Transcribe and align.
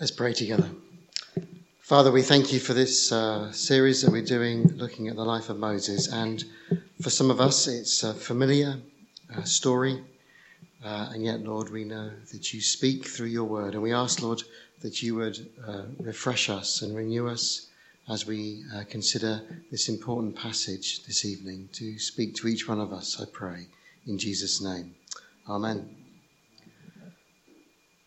Let's 0.00 0.10
pray 0.10 0.32
together. 0.32 0.66
Father, 1.80 2.10
we 2.10 2.22
thank 2.22 2.54
you 2.54 2.58
for 2.58 2.72
this 2.72 3.12
uh, 3.12 3.52
series 3.52 4.00
that 4.00 4.10
we're 4.10 4.24
doing 4.24 4.66
looking 4.78 5.08
at 5.08 5.16
the 5.16 5.26
life 5.26 5.50
of 5.50 5.58
Moses. 5.58 6.10
And 6.10 6.42
for 7.02 7.10
some 7.10 7.30
of 7.30 7.38
us, 7.38 7.68
it's 7.68 8.02
a 8.02 8.14
familiar 8.14 8.78
uh, 9.36 9.42
story. 9.42 10.02
Uh, 10.82 11.10
and 11.12 11.22
yet, 11.22 11.40
Lord, 11.40 11.68
we 11.68 11.84
know 11.84 12.10
that 12.32 12.54
you 12.54 12.62
speak 12.62 13.08
through 13.08 13.26
your 13.26 13.44
word. 13.44 13.74
And 13.74 13.82
we 13.82 13.92
ask, 13.92 14.22
Lord, 14.22 14.42
that 14.80 15.02
you 15.02 15.16
would 15.16 15.46
uh, 15.68 15.82
refresh 15.98 16.48
us 16.48 16.80
and 16.80 16.96
renew 16.96 17.28
us 17.28 17.66
as 18.08 18.24
we 18.24 18.64
uh, 18.74 18.84
consider 18.88 19.42
this 19.70 19.90
important 19.90 20.34
passage 20.34 21.04
this 21.04 21.26
evening 21.26 21.68
to 21.74 21.98
speak 21.98 22.34
to 22.36 22.48
each 22.48 22.66
one 22.66 22.80
of 22.80 22.94
us, 22.94 23.20
I 23.20 23.26
pray, 23.30 23.66
in 24.06 24.16
Jesus' 24.16 24.62
name. 24.62 24.94
Amen. 25.46 25.99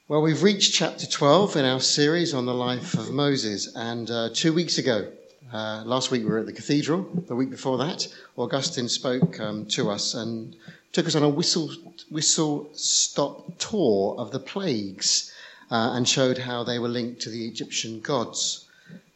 Well, 0.10 0.22
we've 0.22 0.44
reached 0.44 0.74
chapter 0.74 1.08
12 1.08 1.56
in 1.56 1.64
our 1.64 1.80
series 1.80 2.34
on 2.34 2.46
the 2.46 2.54
life 2.54 2.94
of 2.96 3.12
Moses. 3.12 3.74
And 3.74 4.12
uh, 4.12 4.32
two 4.34 4.52
weeks 4.52 4.78
ago, 4.78 5.10
uh, 5.54 5.84
last 5.86 6.12
week 6.12 6.24
we 6.24 6.30
were 6.30 6.40
at 6.40 6.46
the 6.46 6.52
cathedral. 6.52 7.04
The 7.30 7.36
week 7.38 7.50
before 7.50 7.78
that, 7.78 8.06
Augustine 8.36 8.90
spoke 8.90 9.40
um, 9.40 9.66
to 9.68 9.90
us 9.90 10.14
and 10.14 10.58
took 10.92 11.08
us 11.08 11.16
on 11.16 11.24
a 11.24 11.30
whistle, 11.30 11.72
whistle 12.12 12.70
stop 12.74 13.58
tour 13.58 14.18
of 14.18 14.32
the 14.32 14.42
plagues 14.42 15.32
uh, 15.72 15.92
and 15.94 16.06
showed 16.06 16.38
how 16.38 16.66
they 16.66 16.80
were 16.80 16.90
linked 16.90 17.22
to 17.22 17.30
the 17.30 17.48
Egyptian 17.48 18.02
gods. 18.02 18.66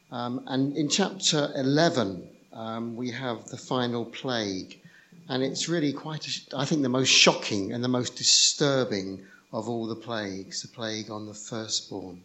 Um, 0.09 0.41
and 0.47 0.73
in 0.77 0.87
chapter 0.87 1.51
11, 1.55 2.29
um, 2.53 2.95
we 2.95 3.11
have 3.11 3.49
the 3.49 3.57
final 3.57 4.05
plague. 4.05 4.79
And 5.27 5.43
it's 5.43 5.67
really 5.67 5.91
quite, 5.91 6.25
a, 6.25 6.57
I 6.57 6.63
think, 6.63 6.81
the 6.81 6.87
most 6.87 7.09
shocking 7.09 7.73
and 7.73 7.83
the 7.83 7.89
most 7.89 8.15
disturbing 8.15 9.25
of 9.57 9.67
all 9.67 9.87
the 9.87 9.95
plagues, 9.95 10.61
the 10.61 10.67
plague 10.67 11.09
on 11.09 11.25
the 11.25 11.33
firstborn. 11.33 12.23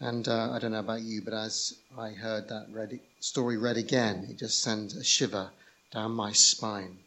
And 0.00 0.26
uh, 0.26 0.50
I 0.50 0.58
don't 0.58 0.72
know 0.72 0.80
about 0.80 1.02
you, 1.02 1.22
but 1.22 1.32
as 1.32 1.74
I 1.96 2.10
heard 2.10 2.48
that 2.48 2.66
read, 2.72 2.98
story 3.20 3.56
read 3.56 3.76
again, 3.76 4.26
it 4.28 4.38
just 4.38 4.58
sends 4.58 4.96
a 4.96 5.04
shiver 5.04 5.50
down 5.92 6.10
my 6.10 6.32
spine. 6.32 6.98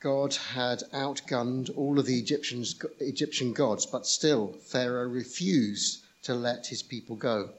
God 0.00 0.34
had 0.34 0.82
outgunned 0.92 1.70
all 1.76 2.00
of 2.00 2.06
the 2.06 2.18
Egyptians, 2.18 2.74
Egyptian 2.98 3.52
gods, 3.52 3.86
but 3.86 4.04
still 4.04 4.48
Pharaoh 4.66 5.08
refused 5.08 6.02
to 6.24 6.34
let 6.34 6.66
his 6.66 6.82
people 6.82 7.14
go. 7.14 7.50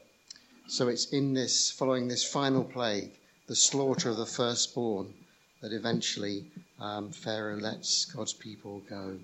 So 0.67 0.89
it's 0.89 1.05
in 1.05 1.33
this, 1.33 1.71
following 1.71 2.09
this 2.09 2.23
final 2.25 2.65
plague, 2.65 3.11
the 3.47 3.55
slaughter 3.55 4.09
of 4.09 4.17
the 4.17 4.25
firstborn, 4.25 5.13
that 5.61 5.71
eventually 5.71 6.51
um, 6.81 7.11
Pharaoh 7.11 7.57
lets 7.57 8.03
God's 8.05 8.33
people 8.33 8.81
go. 8.89 9.17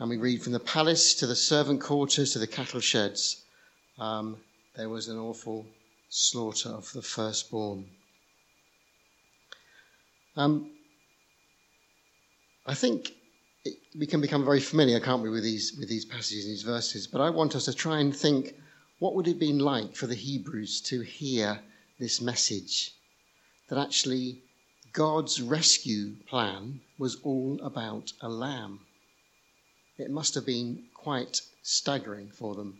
And 0.00 0.08
we 0.08 0.16
read 0.16 0.42
from 0.42 0.52
the 0.52 0.60
palace 0.60 1.14
to 1.14 1.26
the 1.26 1.34
servant 1.34 1.80
quarters 1.80 2.32
to 2.32 2.38
the 2.38 2.46
cattle 2.46 2.80
sheds, 2.80 3.42
um, 3.98 4.36
there 4.76 4.88
was 4.88 5.08
an 5.08 5.18
awful 5.18 5.66
slaughter 6.08 6.68
of 6.68 6.92
the 6.92 7.02
firstborn. 7.02 7.84
Um, 10.36 10.70
I 12.64 12.74
think 12.74 13.12
it, 13.64 13.76
we 13.98 14.06
can 14.06 14.20
become 14.20 14.44
very 14.44 14.60
familiar, 14.60 15.00
can't 15.00 15.20
we, 15.20 15.30
with 15.30 15.42
these, 15.42 15.76
with 15.76 15.88
these 15.88 16.04
passages, 16.04 16.46
these 16.46 16.62
verses. 16.62 17.08
But 17.08 17.20
I 17.20 17.30
want 17.30 17.56
us 17.56 17.64
to 17.64 17.74
try 17.74 17.98
and 17.98 18.14
think 18.14 18.54
what 19.00 19.16
would 19.16 19.26
it 19.26 19.30
have 19.30 19.40
been 19.40 19.58
like 19.58 19.96
for 19.96 20.06
the 20.06 20.14
Hebrews 20.14 20.80
to 20.82 21.00
hear 21.00 21.58
this 21.98 22.20
message 22.20 22.92
that 23.68 23.78
actually 23.78 24.42
God's 24.92 25.42
rescue 25.42 26.14
plan 26.28 26.82
was 26.98 27.16
all 27.24 27.58
about 27.64 28.12
a 28.20 28.28
lamb 28.28 28.80
it 29.98 30.10
must 30.10 30.34
have 30.34 30.46
been 30.46 30.84
quite 30.94 31.42
staggering 31.62 32.30
for 32.30 32.54
them. 32.54 32.78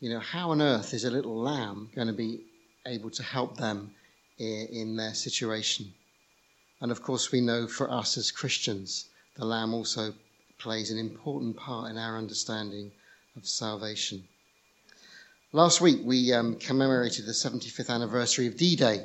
You 0.00 0.10
know, 0.10 0.20
how 0.20 0.50
on 0.50 0.60
earth 0.60 0.92
is 0.94 1.04
a 1.04 1.10
little 1.10 1.36
lamb 1.36 1.90
going 1.94 2.08
to 2.08 2.12
be 2.12 2.40
able 2.86 3.10
to 3.10 3.22
help 3.22 3.56
them 3.56 3.94
in 4.38 4.96
their 4.96 5.14
situation? 5.14 5.92
And 6.80 6.92
of 6.92 7.02
course, 7.02 7.32
we 7.32 7.40
know 7.40 7.66
for 7.66 7.90
us 7.90 8.16
as 8.16 8.30
Christians, 8.30 9.06
the 9.36 9.44
lamb 9.44 9.74
also 9.74 10.14
plays 10.58 10.90
an 10.90 10.98
important 10.98 11.56
part 11.56 11.90
in 11.90 11.98
our 11.98 12.16
understanding 12.18 12.90
of 13.36 13.46
salvation. 13.46 14.26
Last 15.52 15.80
week, 15.80 16.00
we 16.04 16.32
um, 16.32 16.56
commemorated 16.56 17.24
the 17.24 17.32
75th 17.32 17.88
anniversary 17.88 18.46
of 18.46 18.56
D 18.56 18.76
Day. 18.76 19.02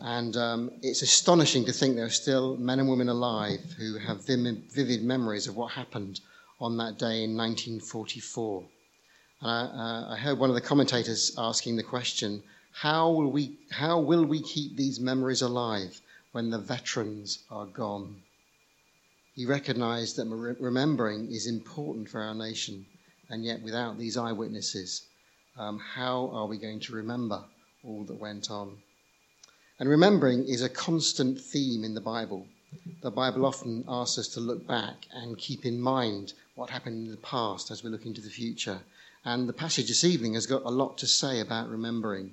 And 0.00 0.36
um, 0.36 0.70
it's 0.80 1.02
astonishing 1.02 1.64
to 1.64 1.72
think 1.72 1.96
there 1.96 2.04
are 2.04 2.10
still 2.10 2.56
men 2.56 2.78
and 2.78 2.88
women 2.88 3.08
alive 3.08 3.60
who 3.76 3.98
have 3.98 4.24
vivid 4.24 5.02
memories 5.02 5.48
of 5.48 5.56
what 5.56 5.72
happened 5.72 6.20
on 6.60 6.76
that 6.76 6.98
day 6.98 7.24
in 7.24 7.36
1944. 7.36 8.64
And 9.40 9.50
I, 9.50 9.60
uh, 9.60 10.14
I 10.14 10.16
heard 10.16 10.38
one 10.38 10.50
of 10.50 10.54
the 10.54 10.60
commentators 10.60 11.34
asking 11.36 11.76
the 11.76 11.82
question 11.82 12.42
how 12.70 13.10
will, 13.10 13.32
we, 13.32 13.58
how 13.70 13.98
will 13.98 14.24
we 14.24 14.40
keep 14.40 14.76
these 14.76 15.00
memories 15.00 15.42
alive 15.42 16.00
when 16.30 16.50
the 16.50 16.58
veterans 16.58 17.40
are 17.50 17.66
gone? 17.66 18.22
He 19.34 19.46
recognized 19.46 20.16
that 20.16 20.56
remembering 20.60 21.32
is 21.32 21.46
important 21.46 22.08
for 22.08 22.20
our 22.20 22.34
nation, 22.34 22.86
and 23.30 23.44
yet 23.44 23.62
without 23.62 23.98
these 23.98 24.16
eyewitnesses, 24.16 25.02
um, 25.56 25.80
how 25.80 26.28
are 26.32 26.46
we 26.46 26.56
going 26.56 26.78
to 26.80 26.92
remember 26.92 27.42
all 27.82 28.04
that 28.04 28.14
went 28.14 28.50
on? 28.50 28.78
And 29.80 29.88
remembering 29.88 30.44
is 30.48 30.60
a 30.60 30.68
constant 30.68 31.40
theme 31.40 31.84
in 31.84 31.94
the 31.94 32.00
Bible. 32.00 32.48
The 33.00 33.12
Bible 33.12 33.46
often 33.46 33.84
asks 33.86 34.18
us 34.18 34.26
to 34.34 34.40
look 34.40 34.66
back 34.66 35.06
and 35.12 35.38
keep 35.38 35.64
in 35.64 35.80
mind 35.80 36.32
what 36.56 36.70
happened 36.70 37.06
in 37.06 37.12
the 37.12 37.18
past 37.18 37.70
as 37.70 37.84
we 37.84 37.90
look 37.90 38.04
into 38.04 38.20
the 38.20 38.28
future. 38.28 38.80
And 39.24 39.48
the 39.48 39.52
passage 39.52 39.86
this 39.86 40.02
evening 40.02 40.34
has 40.34 40.46
got 40.46 40.64
a 40.64 40.70
lot 40.70 40.98
to 40.98 41.06
say 41.06 41.38
about 41.38 41.70
remembering. 41.70 42.32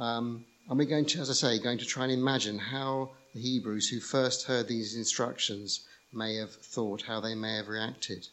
Um, 0.00 0.44
and 0.68 0.76
we're 0.76 0.86
going 0.86 1.06
to, 1.06 1.20
as 1.20 1.30
I 1.30 1.32
say, 1.32 1.62
going 1.62 1.78
to 1.78 1.84
try 1.84 2.02
and 2.02 2.12
imagine 2.12 2.58
how 2.58 3.10
the 3.32 3.40
Hebrews 3.40 3.88
who 3.88 4.00
first 4.00 4.46
heard 4.46 4.66
these 4.66 4.96
instructions 4.96 5.84
may 6.12 6.34
have 6.36 6.52
thought, 6.52 7.02
how 7.02 7.20
they 7.20 7.36
may 7.36 7.54
have 7.54 7.68
reacted. 7.68 8.26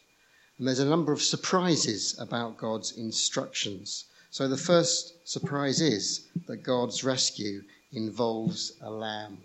And 0.58 0.68
there's 0.68 0.80
a 0.80 0.86
number 0.86 1.12
of 1.12 1.22
surprises 1.22 2.18
about 2.18 2.58
God's 2.58 2.94
instructions. 2.94 4.06
So 4.32 4.48
the 4.48 4.58
first 4.58 5.14
surprise 5.30 5.80
is 5.80 6.26
that 6.48 6.64
God's 6.64 7.04
rescue 7.04 7.62
involves 7.94 8.74
a 8.82 8.90
lamb. 8.90 9.38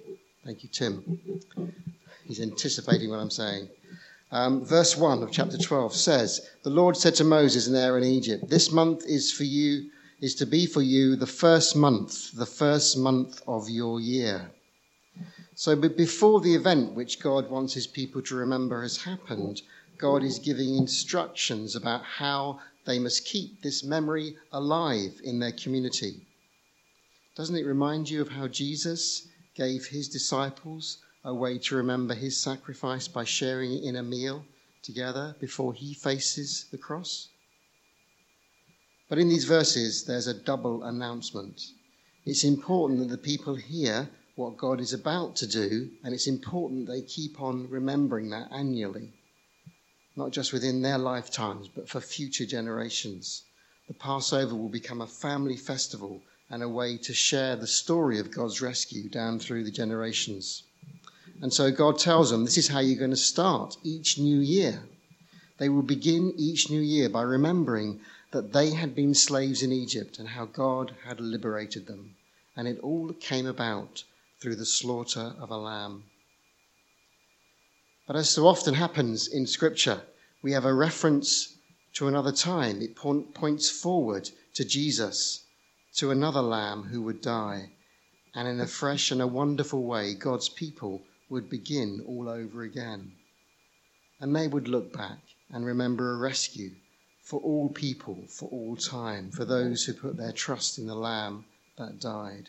Thank 0.45 0.63
you, 0.63 0.69
Tim. 0.71 1.21
He's 2.25 2.41
anticipating 2.41 3.11
what 3.11 3.19
I'm 3.19 3.31
saying. 3.31 3.69
Um, 4.31 4.65
verse 4.65 4.97
1 4.97 5.23
of 5.23 5.31
chapter 5.33 5.57
12 5.57 5.95
says, 5.95 6.51
The 6.63 6.71
Lord 6.71 6.97
said 6.97 7.15
to 7.17 7.25
Moses 7.25 7.67
and 7.67 7.77
Aaron 7.77 8.05
in 8.05 8.11
Egypt, 8.11 8.49
This 8.49 8.71
month 8.71 9.07
is 9.07 9.33
for 9.33 9.45
you, 9.45 9.91
is 10.21 10.35
to 10.37 10.47
be 10.47 10.67
for 10.67 10.83
you 10.83 11.17
the 11.17 11.27
first 11.27 11.75
month, 11.75 12.33
the 12.33 12.47
first 12.47 12.99
month 12.99 13.41
of 13.47 13.71
your 13.71 14.01
year. 14.01 14.51
So, 15.55 15.75
but 15.75 15.97
before 15.97 16.41
the 16.41 16.55
event 16.55 16.93
which 16.93 17.21
God 17.21 17.51
wants 17.51 17.73
his 17.73 17.87
people 17.87 18.21
to 18.23 18.37
remember 18.37 18.83
has 18.83 18.99
happened, 18.99 19.63
God 19.97 20.23
is 20.23 20.39
giving 20.39 20.77
instructions 20.77 21.75
about 21.75 22.05
how 22.05 22.61
they 22.85 22.99
must 22.99 23.25
keep 23.25 23.63
this 23.63 23.83
memory 23.83 24.37
alive 24.53 25.21
in 25.25 25.39
their 25.39 25.53
community. 25.53 26.21
Doesn't 27.39 27.55
it 27.55 27.67
remind 27.67 28.11
you 28.11 28.21
of 28.21 28.31
how 28.31 28.49
Jesus 28.49 29.29
gave 29.55 29.87
his 29.87 30.09
disciples 30.09 30.99
a 31.23 31.33
way 31.33 31.57
to 31.59 31.77
remember 31.77 32.13
his 32.13 32.37
sacrifice 32.37 33.07
by 33.07 33.23
sharing 33.23 33.75
it 33.75 33.85
in 33.85 33.95
a 33.95 34.03
meal 34.03 34.45
together 34.83 35.37
before 35.39 35.73
he 35.73 35.95
faces 35.95 36.65
the 36.73 36.79
cross? 36.79 37.29
But 39.09 39.21
in 39.21 39.29
these 39.29 39.45
verses, 39.45 40.03
there's 40.03 40.27
a 40.27 40.35
double 40.35 40.83
announcement. 40.83 41.63
It's 42.27 42.43
important 42.43 42.99
that 42.99 43.09
the 43.09 43.17
people 43.17 43.55
hear 43.55 44.11
what 44.35 44.57
God 44.57 44.81
is 44.81 44.93
about 44.93 45.37
to 45.37 45.47
do, 45.47 45.93
and 46.03 46.13
it's 46.13 46.27
important 46.27 46.89
they 46.89 47.03
keep 47.03 47.41
on 47.41 47.71
remembering 47.71 48.31
that 48.31 48.51
annually, 48.51 49.13
not 50.17 50.33
just 50.33 50.53
within 50.53 50.83
their 50.83 50.99
lifetimes, 50.99 51.69
but 51.69 51.89
for 51.89 52.01
future 52.01 52.47
generations. 52.47 53.45
The 53.87 53.95
Passover 53.95 54.57
will 54.57 54.69
become 54.69 55.01
a 55.01 55.07
family 55.07 55.57
festival 55.57 56.21
and 56.51 56.63
a 56.63 56.69
way 56.69 56.97
to 56.97 57.13
share 57.13 57.57
the 57.57 57.67
story 57.67 58.19
of 58.19 58.31
God's 58.31 58.63
rescue 58.63 59.09
down 59.09 59.39
through 59.39 59.65
the 59.65 59.71
generations. 59.71 60.63
And 61.43 61.53
so 61.53 61.71
God 61.71 61.99
tells 61.99 62.31
them 62.31 62.45
this 62.45 62.59
is 62.59 62.69
how 62.69 62.81
you're 62.81 62.99
going 62.99 63.11
to 63.11 63.17
start 63.17 63.77
each 63.85 64.19
new 64.19 64.39
year. 64.39 64.83
They 65.59 65.69
will 65.69 65.83
begin 65.83 66.33
each 66.37 66.71
new 66.71 66.81
year 66.81 67.09
by 67.09 67.23
remembering 67.23 68.01
that 68.31 68.53
they 68.53 68.71
had 68.71 68.95
been 68.95 69.15
slaves 69.15 69.63
in 69.63 69.73
Egypt 69.73 70.19
and 70.19 70.29
how 70.29 70.47
God 70.47 70.95
had 71.05 71.21
liberated 71.21 71.87
them. 71.87 72.17
And 72.57 72.67
it 72.67 72.79
all 72.81 73.13
came 73.21 73.47
about 73.47 74.05
through 74.41 74.57
the 74.57 74.67
slaughter 74.67 75.35
of 75.39 75.51
a 75.51 75.57
lamb. 75.57 76.05
But 78.07 78.17
as 78.17 78.31
so 78.31 78.47
often 78.47 78.75
happens 78.75 79.29
in 79.29 79.47
Scripture, 79.47 80.03
we 80.43 80.53
have 80.53 80.65
a 80.65 80.73
reference 80.73 81.57
to 81.95 82.09
another 82.09 82.33
time. 82.33 82.81
It 82.81 82.97
points 82.97 83.69
forward 83.69 84.31
to 84.55 84.65
Jesus 84.65 85.45
to 85.95 86.11
another 86.11 86.43
lamb 86.43 86.85
who 86.85 87.03
would 87.03 87.21
die. 87.21 87.71
And 88.35 88.47
in 88.47 88.61
a 88.61 88.67
fresh 88.67 89.11
and 89.11 89.21
a 89.21 89.27
wonderful 89.27 89.85
way, 89.85 90.15
God's 90.15 90.49
people 90.49 91.03
would 91.29 91.51
begin 91.51 92.05
all 92.07 92.29
over 92.29 92.63
again. 92.63 93.13
And 94.21 94.35
they 94.35 94.49
would 94.49 94.69
look 94.69 94.93
back 94.93 95.19
and 95.51 95.65
remember 95.65 96.13
a 96.13 96.19
rescue 96.19 96.73
for 97.23 97.41
all 97.41 97.69
people, 97.69 98.27
for 98.29 98.49
all 98.51 98.77
time, 98.77 99.31
for 99.31 99.45
those 99.45 99.85
who 99.85 99.93
put 99.93 100.17
their 100.17 100.33
trust 100.33 100.79
in 100.79 100.87
the 100.87 100.95
Lamb 100.95 101.45
that 101.77 102.01
died. 102.01 102.49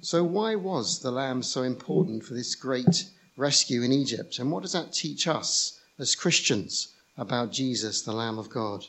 So, 0.00 0.22
why 0.24 0.54
was 0.54 1.00
the 1.00 1.10
Lamb 1.10 1.42
so 1.42 1.62
important 1.62 2.24
for 2.24 2.34
this 2.34 2.54
great 2.54 3.06
rescue 3.36 3.82
in 3.82 3.92
Egypt? 3.92 4.38
And 4.38 4.50
what 4.50 4.62
does 4.62 4.72
that 4.72 4.92
teach 4.92 5.26
us 5.26 5.80
as 5.98 6.14
Christians 6.14 6.88
about 7.16 7.50
Jesus, 7.52 8.02
the 8.02 8.12
Lamb 8.12 8.38
of 8.38 8.48
God? 8.48 8.86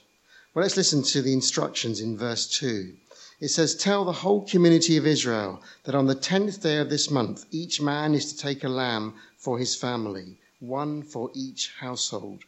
Well, 0.53 0.63
let's 0.63 0.77
listen 0.77 1.01
to 1.03 1.21
the 1.21 1.33
instructions 1.33 1.99
in 1.99 2.17
verse 2.17 2.47
2. 2.47 2.95
It 3.39 3.47
says, 3.47 3.73
Tell 3.73 4.05
the 4.05 4.13
whole 4.13 4.45
community 4.45 4.95
of 4.95 5.07
Israel 5.07 5.61
that 5.85 5.95
on 5.95 6.05
the 6.05 6.13
tenth 6.13 6.61
day 6.61 6.77
of 6.77 6.91
this 6.91 7.09
month, 7.09 7.45
each 7.49 7.81
man 7.81 8.13
is 8.13 8.31
to 8.31 8.37
take 8.37 8.63
a 8.63 8.69
lamb 8.69 9.15
for 9.37 9.57
his 9.57 9.75
family, 9.75 10.37
one 10.59 11.01
for 11.01 11.31
each 11.33 11.73
household. 11.79 12.43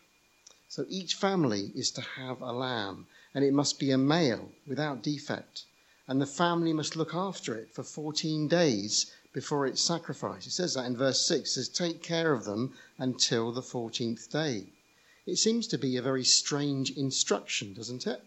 So 0.70 0.86
each 0.88 1.16
family 1.16 1.72
is 1.74 1.90
to 1.92 2.02
have 2.02 2.40
a 2.42 2.52
lamb, 2.52 3.08
and 3.34 3.44
it 3.44 3.54
must 3.54 3.80
be 3.80 3.90
a 3.90 3.98
male 3.98 4.52
without 4.68 5.02
defect. 5.02 5.66
And 6.08 6.22
the 6.22 6.28
family 6.28 6.72
must 6.72 6.96
look 6.96 7.16
after 7.16 7.56
it 7.56 7.74
for 7.74 7.82
14 7.82 8.48
days 8.48 9.12
before 9.34 9.66
it's 9.66 9.82
sacrificed. 9.82 10.48
It 10.48 10.52
says 10.52 10.76
that 10.76 10.86
in 10.86 10.96
verse 10.96 11.20
6. 11.22 11.50
It 11.50 11.52
says, 11.52 11.70
Take 11.70 12.04
care 12.04 12.32
of 12.32 12.46
them 12.46 12.76
until 13.00 13.52
the 13.52 13.62
14th 13.64 14.30
day. 14.30 14.68
It 15.26 15.38
seems 15.38 15.66
to 15.68 15.80
be 15.80 15.98
a 15.98 16.02
very 16.04 16.24
strange 16.24 16.92
instruction, 16.92 17.74
doesn't 17.74 18.06
it? 18.06 18.22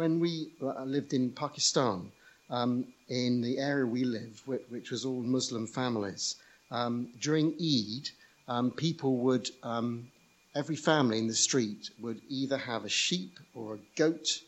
When 0.00 0.18
we 0.18 0.48
uh, 0.62 0.84
lived 0.84 1.12
in 1.12 1.28
Pakistan, 1.28 2.10
um, 2.48 2.86
in 3.10 3.42
the 3.42 3.58
area 3.58 3.84
we 3.84 4.04
lived, 4.04 4.40
which 4.46 4.90
was 4.90 5.04
all 5.04 5.20
Muslim 5.20 5.66
families, 5.66 6.36
um, 6.70 7.10
during 7.20 7.52
Eid, 7.60 8.08
um, 8.48 8.70
people 8.70 9.18
would, 9.18 9.50
um, 9.62 10.10
every 10.54 10.76
family 10.76 11.18
in 11.18 11.26
the 11.26 11.34
street 11.34 11.90
would 12.00 12.18
either 12.30 12.56
have 12.56 12.86
a 12.86 12.88
sheep 12.88 13.38
or 13.54 13.74
a 13.74 13.78
goat, 13.94 14.40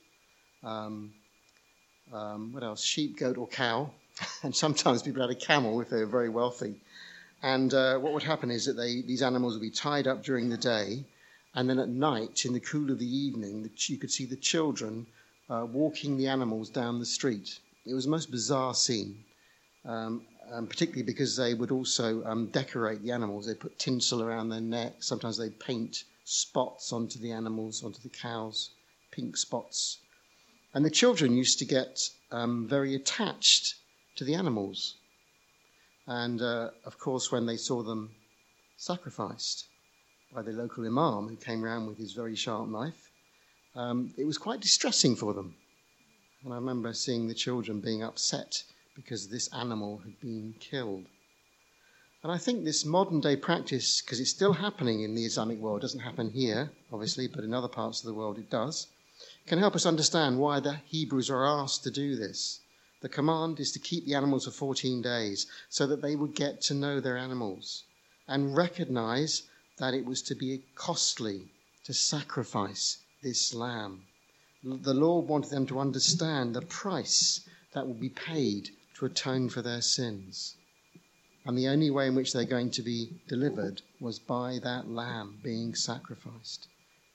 um, 0.63 1.13
what 2.09 2.63
else? 2.63 2.83
Sheep, 2.83 3.19
goat, 3.19 3.37
or 3.37 3.47
cow. 3.47 3.91
and 4.43 4.57
sometimes 4.57 5.03
people 5.03 5.21
had 5.21 5.37
a 5.37 5.47
camel 5.51 5.79
if 5.83 5.91
they 5.91 5.99
were 5.99 6.07
very 6.07 6.31
wealthy. 6.31 6.81
And 7.43 7.75
uh, 7.75 7.99
what 7.99 8.15
would 8.15 8.23
happen 8.23 8.51
is 8.51 8.65
that 8.65 8.79
they, 8.79 9.03
these 9.03 9.21
animals 9.21 9.53
would 9.53 9.61
be 9.61 9.71
tied 9.89 10.07
up 10.07 10.25
during 10.25 10.49
the 10.49 10.57
day, 10.57 11.05
and 11.55 11.69
then 11.69 11.79
at 11.79 11.91
night, 11.91 12.47
in 12.47 12.55
the 12.55 12.61
cool 12.61 12.91
of 12.91 12.99
the 12.99 13.17
evening, 13.25 13.69
you 13.77 13.99
could 13.99 14.11
see 14.11 14.25
the 14.25 14.37
children 14.37 15.07
uh, 15.51 15.67
walking 15.71 16.17
the 16.17 16.29
animals 16.29 16.71
down 16.71 16.99
the 16.99 17.07
street. 17.07 17.59
It 17.85 17.95
was 17.95 18.07
a 18.07 18.11
most 18.11 18.31
bizarre 18.31 18.75
scene, 18.75 19.25
um, 19.85 20.23
um, 20.51 20.67
particularly 20.67 21.03
because 21.03 21.37
they 21.37 21.55
would 21.55 21.71
also 21.71 22.25
um, 22.25 22.47
decorate 22.47 23.03
the 23.03 23.13
animals. 23.13 23.47
They 23.47 23.55
put 23.55 23.79
tinsel 23.79 24.23
around 24.23 24.49
their 24.49 24.61
neck. 24.61 25.03
Sometimes 25.03 25.37
they 25.37 25.51
paint 25.51 26.05
spots 26.25 26.93
onto 26.93 27.19
the 27.19 27.33
animals, 27.33 27.83
onto 27.83 28.01
the 28.01 28.09
cows, 28.09 28.71
pink 29.11 29.37
spots. 29.37 29.99
And 30.75 30.85
the 30.85 30.91
children 30.91 31.37
used 31.37 31.59
to 31.59 31.65
get 31.65 32.09
um, 32.31 32.67
very 32.67 32.95
attached 32.95 33.75
to 34.17 34.25
the 34.25 34.35
animals. 34.35 34.97
And 36.07 36.41
uh, 36.41 36.71
of 36.85 36.99
course, 36.99 37.31
when 37.31 37.47
they 37.47 37.57
saw 37.57 37.83
them 37.83 38.11
sacrificed 38.77 39.67
by 40.35 40.43
the 40.43 40.53
local 40.53 40.87
imam 40.87 41.29
who 41.29 41.37
came 41.37 41.63
round 41.63 41.87
with 41.87 41.99
his 41.99 42.13
very 42.13 42.35
sharp 42.35 42.69
knife, 42.69 43.12
um, 43.75 44.13
it 44.19 44.25
was 44.25 44.39
quite 44.39 44.61
distressing 44.61 45.17
for 45.17 45.33
them. 45.33 45.55
And 46.45 46.53
I 46.53 46.57
remember 46.57 46.93
seeing 46.93 47.29
the 47.29 47.35
children 47.35 47.81
being 47.81 48.03
upset 48.03 48.65
because 48.95 49.29
this 49.29 49.49
animal 49.55 49.99
had 49.99 50.21
been 50.21 50.55
killed. 50.61 51.07
And 52.23 52.31
I 52.31 52.39
think 52.39 52.65
this 52.65 52.85
modern 52.85 53.21
day 53.21 53.37
practice, 53.37 54.03
because 54.03 54.21
it's 54.21 54.31
still 54.31 54.53
happening 54.53 55.03
in 55.03 55.15
the 55.15 55.25
Islamic 55.25 55.59
world, 55.59 55.81
doesn't 55.81 56.01
happen 56.01 56.31
here, 56.31 56.71
obviously, 56.93 57.27
but 57.27 57.45
in 57.45 57.55
other 57.55 57.69
parts 57.69 58.01
of 58.01 58.07
the 58.07 58.15
world 58.15 58.39
it 58.39 58.51
does, 58.51 58.89
can 59.47 59.59
help 59.59 59.75
us 59.75 59.87
understand 59.87 60.39
why 60.39 60.61
the 60.61 60.75
Hebrews 60.87 61.31
are 61.31 61.47
asked 61.47 61.83
to 61.85 61.91
do 61.91 62.15
this. 62.15 62.61
The 63.01 63.09
command 63.09 63.59
is 63.59 63.73
to 63.73 63.79
keep 63.79 64.05
the 64.05 64.15
animals 64.15 64.45
for 64.45 64.51
14 64.51 65.01
days 65.01 65.47
so 65.69 65.87
that 65.87 66.03
they 66.03 66.15
would 66.15 66.35
get 66.35 66.61
to 66.63 66.75
know 66.75 67.01
their 67.01 67.17
animals 67.17 67.85
and 68.29 68.57
recognize 68.57 69.43
that 69.79 69.95
it 69.95 70.05
was 70.05 70.23
to 70.23 70.35
be 70.35 70.63
costly 70.75 71.51
to 71.85 71.95
sacrifice 71.95 72.99
this 73.23 73.55
lamb. 73.55 74.05
The 74.63 74.95
Lord 74.95 75.29
wanted 75.29 75.51
them 75.51 75.67
to 75.67 75.79
understand 75.79 76.55
the 76.55 76.63
price 76.63 77.41
that 77.73 77.87
would 77.87 78.01
be 78.01 78.09
paid 78.09 78.71
to 78.95 79.07
atone 79.07 79.49
for 79.49 79.63
their 79.63 79.81
sins. 79.81 80.57
And 81.45 81.57
the 81.59 81.69
only 81.69 81.91
way 81.91 82.07
in 82.07 82.15
which 82.15 82.33
they're 82.33 82.45
going 82.45 82.71
to 82.73 82.83
be 82.83 83.21
delivered 83.29 83.83
was 84.01 84.19
by 84.19 84.59
that 84.61 84.89
lamb 84.89 85.41
being 85.43 85.75
sacrificed. 85.75 86.69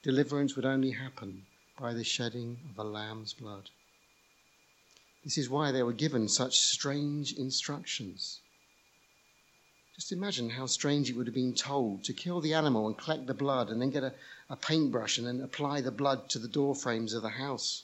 Deliverance 0.04 0.56
would 0.56 0.66
only 0.66 0.92
happen 0.92 1.46
by 1.80 1.94
the 1.94 2.04
shedding 2.04 2.58
of 2.70 2.80
a 2.80 2.90
lamb's 2.90 3.34
blood. 3.34 3.70
This 5.24 5.38
is 5.38 5.50
why 5.50 5.72
they 5.72 5.84
were 5.84 5.94
given 5.94 6.28
such 6.28 6.60
strange 6.60 7.34
instructions. 7.34 8.40
Just 9.98 10.12
imagine 10.12 10.52
how 10.52 10.68
strange 10.68 11.10
it 11.10 11.16
would 11.16 11.26
have 11.26 11.34
been 11.34 11.56
told 11.56 12.04
to 12.04 12.14
kill 12.14 12.40
the 12.40 12.54
animal 12.54 12.86
and 12.86 12.96
collect 12.96 13.26
the 13.26 13.34
blood 13.34 13.72
and 13.72 13.82
then 13.82 13.90
get 13.90 14.04
a, 14.04 14.14
a 14.48 14.56
paintbrush 14.56 15.18
and 15.18 15.26
then 15.26 15.42
apply 15.42 15.82
the 15.82 15.90
blood 15.90 16.30
to 16.30 16.38
the 16.38 16.48
door 16.48 16.76
frames 16.76 17.16
of 17.16 17.24
the 17.24 17.30
house. 17.30 17.84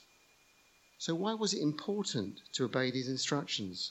So, 0.96 1.16
why 1.16 1.34
was 1.34 1.52
it 1.52 1.60
important 1.60 2.40
to 2.52 2.66
obey 2.66 2.92
these 2.92 3.08
instructions? 3.08 3.90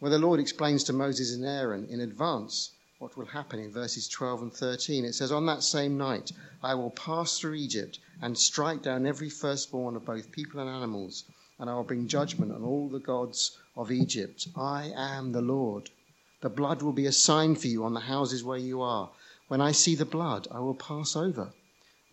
Well, 0.00 0.10
the 0.10 0.18
Lord 0.18 0.38
explains 0.38 0.84
to 0.84 0.92
Moses 0.92 1.32
and 1.32 1.46
Aaron 1.46 1.86
in 1.86 2.00
advance 2.00 2.72
what 2.98 3.16
will 3.16 3.24
happen 3.24 3.58
in 3.58 3.72
verses 3.72 4.06
12 4.06 4.42
and 4.42 4.52
13. 4.52 5.06
It 5.06 5.14
says, 5.14 5.32
On 5.32 5.46
that 5.46 5.62
same 5.62 5.96
night 5.96 6.32
I 6.62 6.74
will 6.74 6.90
pass 6.90 7.38
through 7.38 7.54
Egypt 7.54 7.98
and 8.20 8.36
strike 8.36 8.82
down 8.82 9.06
every 9.06 9.30
firstborn 9.30 9.96
of 9.96 10.04
both 10.04 10.30
people 10.30 10.60
and 10.60 10.68
animals, 10.68 11.24
and 11.58 11.70
I 11.70 11.74
will 11.74 11.84
bring 11.84 12.06
judgment 12.06 12.52
on 12.52 12.62
all 12.62 12.90
the 12.90 12.98
gods 12.98 13.56
of 13.74 13.90
Egypt. 13.90 14.46
I 14.54 14.92
am 14.94 15.32
the 15.32 15.40
Lord. 15.40 15.88
The 16.42 16.50
blood 16.50 16.82
will 16.82 16.92
be 16.92 17.06
a 17.06 17.12
sign 17.12 17.56
for 17.56 17.66
you 17.66 17.84
on 17.84 17.94
the 17.94 18.00
houses 18.00 18.44
where 18.44 18.58
you 18.58 18.82
are. 18.82 19.10
When 19.48 19.60
I 19.60 19.72
see 19.72 19.94
the 19.94 20.04
blood, 20.04 20.46
I 20.50 20.60
will 20.60 20.74
pass 20.74 21.16
over. 21.16 21.52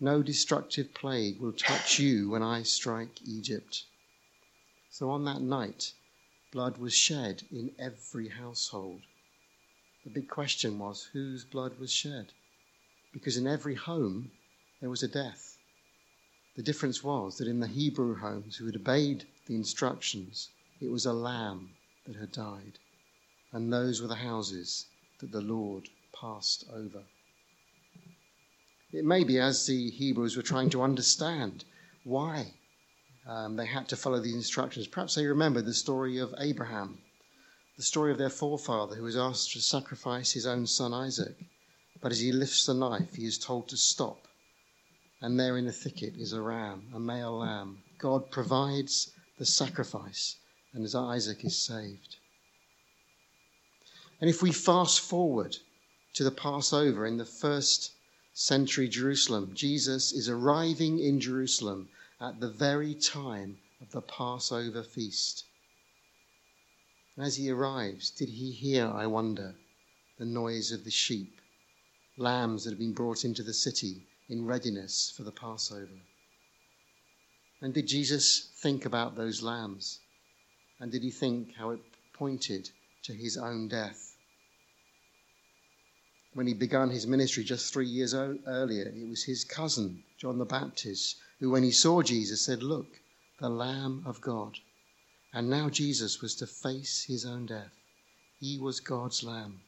No 0.00 0.22
destructive 0.22 0.94
plague 0.94 1.40
will 1.40 1.52
touch 1.52 1.98
you 1.98 2.30
when 2.30 2.42
I 2.42 2.62
strike 2.62 3.20
Egypt. 3.22 3.84
So 4.90 5.10
on 5.10 5.24
that 5.24 5.40
night, 5.40 5.92
blood 6.52 6.78
was 6.78 6.94
shed 6.94 7.42
in 7.50 7.74
every 7.78 8.28
household. 8.28 9.02
The 10.04 10.10
big 10.10 10.28
question 10.28 10.78
was 10.78 11.04
whose 11.12 11.44
blood 11.44 11.78
was 11.78 11.90
shed? 11.90 12.32
Because 13.12 13.36
in 13.36 13.46
every 13.46 13.74
home 13.74 14.30
there 14.80 14.90
was 14.90 15.02
a 15.02 15.08
death. 15.08 15.58
The 16.56 16.62
difference 16.62 17.02
was 17.02 17.38
that 17.38 17.48
in 17.48 17.60
the 17.60 17.66
Hebrew 17.66 18.14
homes 18.16 18.56
who 18.56 18.66
had 18.66 18.76
obeyed 18.76 19.26
the 19.46 19.54
instructions, 19.54 20.50
it 20.80 20.90
was 20.90 21.06
a 21.06 21.12
lamb 21.12 21.70
that 22.06 22.16
had 22.16 22.32
died. 22.32 22.78
And 23.54 23.72
those 23.72 24.02
were 24.02 24.08
the 24.08 24.16
houses 24.16 24.86
that 25.20 25.30
the 25.30 25.40
Lord 25.40 25.88
passed 26.12 26.64
over. 26.72 27.04
It 28.92 29.04
may 29.04 29.22
be 29.22 29.38
as 29.38 29.64
the 29.64 29.90
Hebrews 29.90 30.36
were 30.36 30.42
trying 30.42 30.70
to 30.70 30.82
understand 30.82 31.64
why 32.02 32.54
um, 33.28 33.54
they 33.54 33.66
had 33.66 33.88
to 33.90 33.96
follow 33.96 34.18
these 34.18 34.34
instructions. 34.34 34.88
Perhaps 34.88 35.14
they 35.14 35.24
remembered 35.26 35.66
the 35.66 35.72
story 35.72 36.18
of 36.18 36.34
Abraham, 36.36 36.98
the 37.76 37.84
story 37.84 38.10
of 38.10 38.18
their 38.18 38.28
forefather 38.28 38.96
who 38.96 39.04
was 39.04 39.16
asked 39.16 39.52
to 39.52 39.60
sacrifice 39.60 40.32
his 40.32 40.46
own 40.46 40.66
son 40.66 40.92
Isaac. 40.92 41.36
But 42.00 42.10
as 42.10 42.18
he 42.18 42.32
lifts 42.32 42.66
the 42.66 42.74
knife, 42.74 43.14
he 43.14 43.24
is 43.24 43.38
told 43.38 43.68
to 43.68 43.76
stop. 43.76 44.26
And 45.20 45.38
there 45.38 45.56
in 45.56 45.66
the 45.66 45.72
thicket 45.72 46.16
is 46.16 46.32
a 46.32 46.40
ram, 46.40 46.88
a 46.92 46.98
male 46.98 47.38
lamb. 47.38 47.84
God 47.98 48.32
provides 48.32 49.12
the 49.38 49.46
sacrifice, 49.46 50.34
and 50.72 50.84
as 50.84 50.96
Isaac 50.96 51.44
is 51.44 51.56
saved. 51.56 52.16
And 54.20 54.30
if 54.30 54.42
we 54.42 54.52
fast 54.52 55.00
forward 55.00 55.56
to 56.14 56.24
the 56.24 56.30
Passover 56.30 57.06
in 57.06 57.16
the 57.16 57.24
first 57.24 57.92
century 58.36 58.88
Jerusalem. 58.88 59.54
Jesus 59.54 60.12
is 60.12 60.28
arriving 60.28 60.98
in 60.98 61.20
Jerusalem 61.20 61.88
at 62.20 62.40
the 62.40 62.50
very 62.50 62.92
time 62.92 63.58
of 63.80 63.92
the 63.92 64.02
Passover 64.02 64.82
feast. 64.82 65.44
as 67.16 67.36
he 67.36 67.48
arrives, 67.48 68.10
did 68.10 68.28
he 68.28 68.50
hear, 68.50 68.88
I 68.88 69.06
wonder, 69.06 69.54
the 70.18 70.24
noise 70.24 70.72
of 70.72 70.82
the 70.82 70.90
sheep, 70.90 71.40
lambs 72.16 72.64
that 72.64 72.70
have 72.70 72.78
been 72.78 72.92
brought 72.92 73.24
into 73.24 73.44
the 73.44 73.54
city 73.54 74.04
in 74.28 74.44
readiness 74.44 75.10
for 75.10 75.22
the 75.22 75.30
Passover? 75.30 76.00
And 77.60 77.72
did 77.72 77.86
Jesus 77.86 78.48
think 78.56 78.84
about 78.84 79.14
those 79.14 79.42
lambs? 79.42 80.00
And 80.80 80.90
did 80.90 81.04
he 81.04 81.12
think 81.12 81.54
how 81.54 81.70
it 81.70 81.80
pointed 82.12 82.70
to 83.04 83.12
his 83.14 83.36
own 83.36 83.68
death? 83.68 84.14
when 86.34 86.48
he 86.48 86.54
began 86.54 86.90
his 86.90 87.06
ministry 87.06 87.44
just 87.44 87.72
three 87.72 87.86
years 87.86 88.12
earlier. 88.12 88.88
It 88.88 89.08
was 89.08 89.22
his 89.22 89.44
cousin, 89.44 90.02
John 90.18 90.38
the 90.38 90.44
Baptist, 90.44 91.16
who, 91.38 91.50
when 91.50 91.62
he 91.62 91.70
saw 91.70 92.02
Jesus, 92.02 92.40
said, 92.40 92.62
Look, 92.62 93.00
the 93.38 93.48
Lamb 93.48 94.02
of 94.04 94.20
God. 94.20 94.58
And 95.32 95.48
now 95.48 95.68
Jesus 95.68 96.20
was 96.20 96.34
to 96.36 96.46
face 96.46 97.04
his 97.04 97.24
own 97.24 97.46
death. 97.46 97.72
He 98.40 98.58
was 98.58 98.80
God's 98.80 99.22
Lamb. 99.22 99.60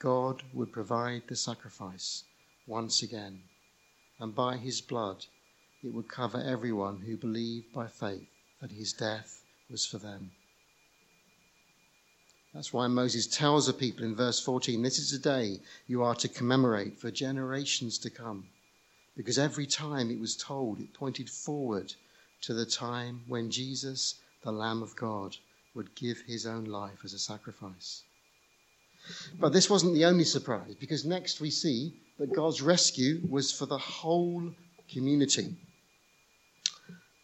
God 0.00 0.42
would 0.52 0.72
provide 0.72 1.22
the 1.28 1.36
sacrifice 1.36 2.24
once 2.66 3.02
again. 3.02 3.40
And 4.18 4.34
by 4.34 4.56
his 4.56 4.80
blood, 4.80 5.26
it 5.84 5.92
would 5.94 6.08
cover 6.08 6.40
everyone 6.40 7.00
who 7.00 7.16
believed 7.16 7.72
by 7.72 7.86
faith 7.86 8.28
that 8.60 8.72
his 8.72 8.92
death 8.92 9.44
was 9.70 9.86
for 9.86 9.98
them. 9.98 10.32
That's 12.54 12.72
why 12.72 12.86
Moses 12.86 13.26
tells 13.26 13.66
the 13.66 13.72
people 13.72 14.04
in 14.04 14.14
verse 14.14 14.38
14 14.38 14.82
this 14.82 14.98
is 14.98 15.12
a 15.14 15.18
day 15.18 15.60
you 15.86 16.02
are 16.02 16.14
to 16.16 16.28
commemorate 16.28 16.98
for 16.98 17.10
generations 17.10 17.96
to 17.98 18.10
come. 18.10 18.46
Because 19.16 19.38
every 19.38 19.66
time 19.66 20.10
it 20.10 20.20
was 20.20 20.36
told, 20.36 20.78
it 20.78 20.92
pointed 20.92 21.30
forward 21.30 21.94
to 22.42 22.52
the 22.52 22.66
time 22.66 23.22
when 23.26 23.50
Jesus, 23.50 24.16
the 24.42 24.52
Lamb 24.52 24.82
of 24.82 24.94
God, 24.96 25.36
would 25.74 25.94
give 25.94 26.20
his 26.20 26.46
own 26.46 26.64
life 26.64 26.98
as 27.04 27.14
a 27.14 27.18
sacrifice. 27.18 28.02
But 29.38 29.52
this 29.52 29.70
wasn't 29.70 29.94
the 29.94 30.04
only 30.04 30.24
surprise, 30.24 30.74
because 30.78 31.04
next 31.04 31.40
we 31.40 31.50
see 31.50 31.94
that 32.18 32.34
God's 32.34 32.60
rescue 32.60 33.20
was 33.28 33.50
for 33.50 33.66
the 33.66 33.78
whole 33.78 34.54
community. 34.90 35.56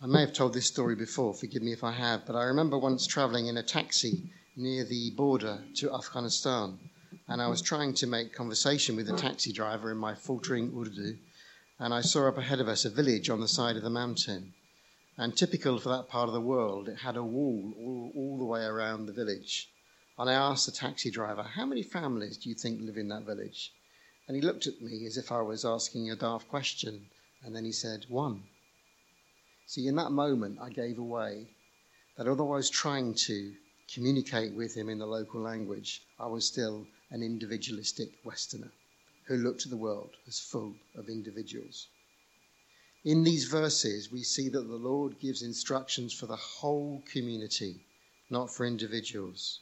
I 0.00 0.06
may 0.06 0.20
have 0.20 0.32
told 0.32 0.54
this 0.54 0.66
story 0.66 0.94
before, 0.94 1.34
forgive 1.34 1.62
me 1.62 1.72
if 1.72 1.84
I 1.84 1.92
have, 1.92 2.24
but 2.26 2.36
I 2.36 2.44
remember 2.44 2.78
once 2.78 3.06
traveling 3.06 3.46
in 3.46 3.56
a 3.56 3.62
taxi 3.62 4.30
near 4.58 4.82
the 4.82 5.12
border 5.12 5.62
to 5.72 5.94
Afghanistan, 5.94 6.76
and 7.28 7.40
I 7.40 7.46
was 7.46 7.62
trying 7.62 7.94
to 7.94 8.08
make 8.08 8.32
conversation 8.34 8.96
with 8.96 9.08
a 9.08 9.16
taxi 9.16 9.52
driver 9.52 9.92
in 9.92 9.96
my 9.96 10.16
faltering 10.16 10.76
Urdu, 10.76 11.16
and 11.78 11.94
I 11.94 12.00
saw 12.00 12.26
up 12.26 12.38
ahead 12.38 12.58
of 12.58 12.66
us 12.66 12.84
a 12.84 12.90
village 12.90 13.30
on 13.30 13.40
the 13.40 13.46
side 13.46 13.76
of 13.76 13.84
the 13.84 13.90
mountain. 13.90 14.52
And 15.16 15.36
typical 15.36 15.78
for 15.78 15.90
that 15.90 16.08
part 16.08 16.26
of 16.26 16.34
the 16.34 16.40
world, 16.40 16.88
it 16.88 16.96
had 16.96 17.16
a 17.16 17.22
wall 17.22 17.72
all, 17.78 18.12
all 18.16 18.38
the 18.38 18.44
way 18.44 18.64
around 18.64 19.06
the 19.06 19.12
village. 19.12 19.70
And 20.18 20.28
I 20.28 20.32
asked 20.32 20.66
the 20.66 20.72
taxi 20.72 21.12
driver, 21.12 21.44
How 21.44 21.64
many 21.64 21.84
families 21.84 22.36
do 22.36 22.48
you 22.48 22.56
think 22.56 22.80
live 22.80 22.96
in 22.96 23.08
that 23.10 23.26
village? 23.26 23.72
And 24.26 24.34
he 24.34 24.42
looked 24.42 24.66
at 24.66 24.82
me 24.82 25.06
as 25.06 25.16
if 25.16 25.30
I 25.30 25.40
was 25.40 25.64
asking 25.64 26.10
a 26.10 26.16
daft 26.16 26.48
question, 26.48 27.06
and 27.44 27.54
then 27.54 27.64
he 27.64 27.72
said, 27.72 28.06
One. 28.08 28.42
See, 29.66 29.86
in 29.86 29.94
that 29.94 30.10
moment, 30.10 30.58
I 30.60 30.70
gave 30.70 30.98
away 30.98 31.46
that 32.16 32.26
although 32.26 32.52
I 32.52 32.56
was 32.56 32.70
trying 32.70 33.14
to 33.14 33.54
communicate 33.92 34.52
with 34.52 34.74
him 34.74 34.88
in 34.88 34.98
the 34.98 35.06
local 35.06 35.40
language, 35.40 36.02
I 36.18 36.26
was 36.26 36.46
still 36.46 36.86
an 37.10 37.22
individualistic 37.22 38.10
Westerner 38.22 38.70
who 39.24 39.36
looked 39.36 39.64
at 39.64 39.70
the 39.70 39.76
world 39.76 40.10
as 40.26 40.38
full 40.38 40.74
of 40.94 41.08
individuals. 41.08 41.88
In 43.04 43.22
these 43.22 43.44
verses, 43.44 44.10
we 44.10 44.22
see 44.22 44.48
that 44.48 44.68
the 44.68 44.76
Lord 44.76 45.18
gives 45.20 45.42
instructions 45.42 46.12
for 46.12 46.26
the 46.26 46.36
whole 46.36 47.02
community, 47.10 47.80
not 48.28 48.50
for 48.52 48.66
individuals. 48.66 49.60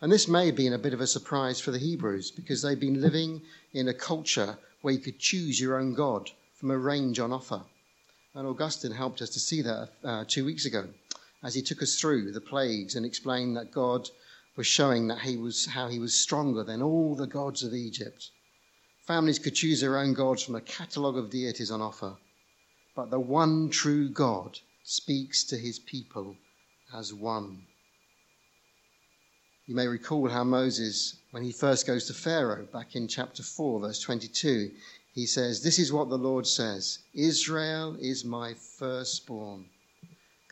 And 0.00 0.10
this 0.10 0.26
may 0.26 0.46
have 0.46 0.56
been 0.56 0.72
a 0.72 0.78
bit 0.78 0.94
of 0.94 1.00
a 1.00 1.06
surprise 1.06 1.60
for 1.60 1.70
the 1.70 1.78
Hebrews 1.78 2.32
because 2.32 2.62
they've 2.62 2.80
been 2.80 3.00
living 3.00 3.42
in 3.72 3.88
a 3.88 3.94
culture 3.94 4.58
where 4.80 4.94
you 4.94 5.00
could 5.00 5.20
choose 5.20 5.60
your 5.60 5.78
own 5.78 5.94
God 5.94 6.30
from 6.54 6.72
a 6.72 6.78
range 6.78 7.20
on 7.20 7.32
offer. 7.32 7.62
And 8.34 8.46
Augustine 8.46 8.92
helped 8.92 9.22
us 9.22 9.30
to 9.30 9.40
see 9.40 9.62
that 9.62 9.90
uh, 10.02 10.24
two 10.26 10.44
weeks 10.44 10.64
ago 10.64 10.88
as 11.42 11.54
he 11.54 11.62
took 11.62 11.82
us 11.82 11.98
through 11.98 12.32
the 12.32 12.40
plagues 12.40 12.94
and 12.94 13.04
explained 13.04 13.56
that 13.56 13.72
God 13.72 14.08
was 14.56 14.66
showing 14.66 15.08
that 15.08 15.20
he 15.20 15.36
was 15.36 15.66
how 15.66 15.88
he 15.88 15.98
was 15.98 16.14
stronger 16.14 16.62
than 16.62 16.82
all 16.82 17.14
the 17.14 17.26
gods 17.26 17.62
of 17.62 17.74
Egypt. 17.74 18.30
Families 19.06 19.38
could 19.38 19.54
choose 19.54 19.80
their 19.80 19.98
own 19.98 20.14
gods 20.14 20.42
from 20.42 20.54
a 20.54 20.60
catalogue 20.60 21.16
of 21.16 21.30
deities 21.30 21.70
on 21.70 21.80
offer, 21.80 22.16
but 22.94 23.10
the 23.10 23.18
one 23.18 23.70
true 23.70 24.08
God 24.08 24.58
speaks 24.84 25.42
to 25.44 25.56
his 25.56 25.78
people 25.78 26.36
as 26.94 27.12
one. 27.12 27.66
You 29.66 29.74
may 29.74 29.86
recall 29.86 30.28
how 30.28 30.44
Moses, 30.44 31.16
when 31.30 31.42
he 31.42 31.52
first 31.52 31.86
goes 31.86 32.06
to 32.06 32.14
Pharaoh 32.14 32.66
back 32.72 32.94
in 32.94 33.08
chapter 33.08 33.42
4, 33.42 33.80
verse 33.80 34.00
22, 34.00 34.70
he 35.14 35.26
says, 35.26 35.62
This 35.62 35.78
is 35.78 35.92
what 35.92 36.08
the 36.08 36.18
Lord 36.18 36.46
says 36.46 36.98
Israel 37.14 37.96
is 38.00 38.24
my 38.24 38.54
firstborn. 38.54 39.66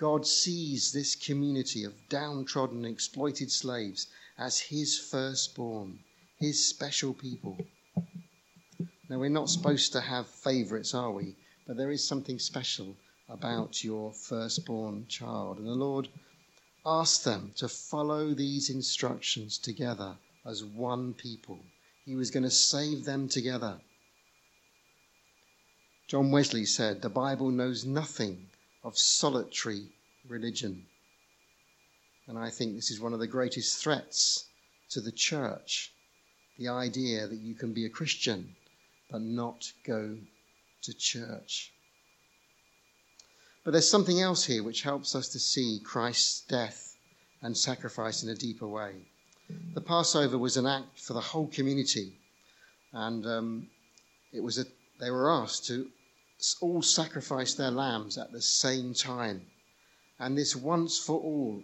God 0.00 0.26
sees 0.26 0.92
this 0.92 1.14
community 1.14 1.84
of 1.84 2.08
downtrodden, 2.08 2.86
exploited 2.86 3.52
slaves 3.52 4.06
as 4.38 4.58
his 4.58 4.98
firstborn, 4.98 5.98
his 6.38 6.66
special 6.66 7.12
people. 7.12 7.58
Now, 9.10 9.18
we're 9.18 9.28
not 9.28 9.50
supposed 9.50 9.92
to 9.92 10.00
have 10.00 10.26
favourites, 10.26 10.94
are 10.94 11.12
we? 11.12 11.36
But 11.66 11.76
there 11.76 11.90
is 11.90 12.02
something 12.02 12.38
special 12.38 12.96
about 13.28 13.84
your 13.84 14.14
firstborn 14.14 15.06
child. 15.06 15.58
And 15.58 15.66
the 15.66 15.74
Lord 15.74 16.08
asked 16.86 17.24
them 17.24 17.52
to 17.56 17.68
follow 17.68 18.32
these 18.32 18.70
instructions 18.70 19.58
together 19.58 20.16
as 20.46 20.64
one 20.64 21.12
people. 21.12 21.60
He 22.06 22.16
was 22.16 22.30
going 22.30 22.44
to 22.44 22.50
save 22.50 23.04
them 23.04 23.28
together. 23.28 23.78
John 26.08 26.30
Wesley 26.30 26.64
said, 26.64 27.02
The 27.02 27.10
Bible 27.10 27.50
knows 27.50 27.84
nothing 27.84 28.46
of 28.82 28.96
solitary 28.96 29.84
religion. 30.28 30.86
And 32.26 32.38
I 32.38 32.50
think 32.50 32.74
this 32.74 32.90
is 32.90 33.00
one 33.00 33.12
of 33.12 33.20
the 33.20 33.26
greatest 33.26 33.82
threats 33.82 34.46
to 34.90 35.00
the 35.00 35.12
church 35.12 35.92
the 36.60 36.68
idea 36.68 37.26
that 37.26 37.38
you 37.38 37.54
can 37.54 37.72
be 37.72 37.86
a 37.86 37.90
Christian 37.90 38.54
but 39.10 39.22
not 39.22 39.72
go 39.84 40.16
to 40.82 40.94
church. 40.94 41.72
But 43.64 43.72
there's 43.72 43.90
something 43.90 44.20
else 44.20 44.44
here 44.44 44.62
which 44.62 44.82
helps 44.82 45.14
us 45.14 45.28
to 45.30 45.38
see 45.38 45.80
Christ's 45.82 46.42
death 46.42 46.96
and 47.42 47.56
sacrifice 47.56 48.22
in 48.22 48.28
a 48.28 48.34
deeper 48.34 48.68
way. 48.68 48.92
The 49.74 49.80
Passover 49.80 50.38
was 50.38 50.56
an 50.56 50.66
act 50.66 51.00
for 51.00 51.14
the 51.14 51.20
whole 51.20 51.48
community, 51.48 52.12
and 52.92 53.26
um, 53.26 53.66
it 54.32 54.40
was 54.40 54.58
a, 54.58 54.64
they 55.00 55.10
were 55.10 55.30
asked 55.30 55.66
to 55.66 55.88
all 56.60 56.82
sacrifice 56.82 57.54
their 57.54 57.70
lambs 57.70 58.16
at 58.18 58.32
the 58.32 58.42
same 58.42 58.94
time. 58.94 59.46
And 60.18 60.36
this 60.36 60.54
once 60.54 60.98
for 60.98 61.18
all 61.20 61.62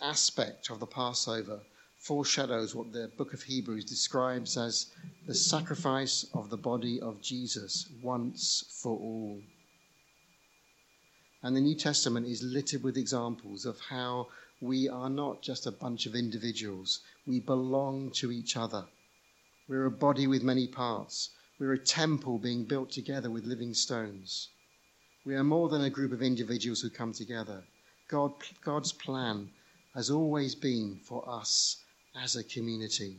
aspect 0.00 0.70
of 0.70 0.80
the 0.80 0.86
Passover 0.86 1.60
foreshadows 1.98 2.74
what 2.74 2.92
the 2.92 3.10
book 3.16 3.34
of 3.34 3.42
Hebrews 3.42 3.84
describes 3.84 4.56
as 4.56 4.86
the 5.26 5.34
sacrifice 5.34 6.24
of 6.34 6.50
the 6.50 6.56
body 6.56 7.00
of 7.00 7.20
Jesus 7.20 7.88
once 8.02 8.64
for 8.80 8.96
all. 8.96 9.40
And 11.42 11.56
the 11.56 11.60
New 11.60 11.74
Testament 11.74 12.26
is 12.26 12.42
littered 12.42 12.82
with 12.82 12.96
examples 12.96 13.66
of 13.66 13.80
how 13.80 14.28
we 14.60 14.88
are 14.88 15.10
not 15.10 15.42
just 15.42 15.66
a 15.66 15.72
bunch 15.72 16.06
of 16.06 16.14
individuals, 16.14 17.00
we 17.26 17.40
belong 17.40 18.10
to 18.12 18.30
each 18.32 18.56
other. 18.56 18.84
We're 19.68 19.86
a 19.86 19.90
body 19.90 20.26
with 20.26 20.42
many 20.42 20.66
parts. 20.66 21.30
We're 21.58 21.72
a 21.72 21.78
temple 21.78 22.38
being 22.38 22.64
built 22.64 22.90
together 22.90 23.30
with 23.30 23.46
living 23.46 23.72
stones. 23.72 24.48
We 25.24 25.34
are 25.34 25.44
more 25.44 25.70
than 25.70 25.82
a 25.82 25.90
group 25.90 26.12
of 26.12 26.20
individuals 26.20 26.82
who 26.82 26.90
come 26.90 27.12
together. 27.14 27.62
God, 28.08 28.32
God's 28.62 28.92
plan 28.92 29.48
has 29.94 30.10
always 30.10 30.54
been 30.54 31.00
for 31.02 31.26
us 31.26 31.78
as 32.14 32.36
a 32.36 32.44
community. 32.44 33.16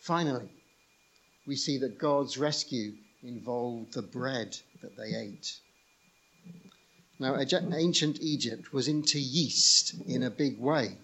Finally, 0.00 0.48
we 1.46 1.56
see 1.56 1.78
that 1.78 1.98
God's 1.98 2.36
rescue 2.36 2.92
involved 3.22 3.94
the 3.94 4.02
bread 4.02 4.56
that 4.82 4.96
they 4.96 5.14
ate. 5.14 5.58
Now, 7.18 7.36
ancient 7.40 8.20
Egypt 8.20 8.72
was 8.72 8.88
into 8.88 9.18
yeast 9.18 9.94
in 10.06 10.22
a 10.22 10.30
big 10.30 10.58
way. 10.58 10.96